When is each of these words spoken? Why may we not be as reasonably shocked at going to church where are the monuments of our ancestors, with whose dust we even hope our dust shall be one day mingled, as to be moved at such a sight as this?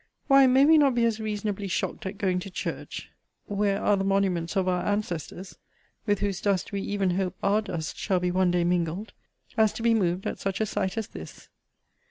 Why 0.25 0.47
may 0.47 0.65
we 0.65 0.79
not 0.79 0.95
be 0.95 1.05
as 1.05 1.19
reasonably 1.19 1.67
shocked 1.67 2.07
at 2.07 2.17
going 2.17 2.39
to 2.39 2.49
church 2.49 3.11
where 3.45 3.79
are 3.79 3.95
the 3.95 4.03
monuments 4.03 4.55
of 4.55 4.67
our 4.67 4.83
ancestors, 4.83 5.59
with 6.07 6.21
whose 6.21 6.41
dust 6.41 6.71
we 6.71 6.81
even 6.81 7.11
hope 7.11 7.35
our 7.43 7.61
dust 7.61 7.97
shall 7.99 8.19
be 8.19 8.31
one 8.31 8.49
day 8.49 8.63
mingled, 8.63 9.13
as 9.57 9.71
to 9.73 9.83
be 9.83 9.93
moved 9.93 10.25
at 10.25 10.39
such 10.39 10.59
a 10.59 10.65
sight 10.65 10.97
as 10.97 11.09
this? 11.09 11.49